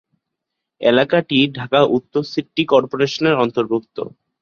এলাকাটি 0.81 1.37
ঢাকা 1.57 1.79
উত্তর 1.97 2.23
সিটি 2.31 2.63
কর্পোরেশনের 2.71 3.35
অন্তর্ভুক্ত। 3.43 3.97